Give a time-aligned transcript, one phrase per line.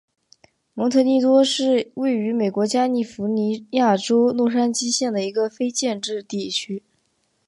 [0.73, 6.81] 蒙特尼多是位于美国加利福尼亚州洛杉矶县的一个非建制地区。